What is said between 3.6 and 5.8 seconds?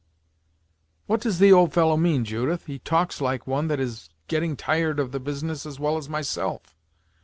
that is getting tired of the business as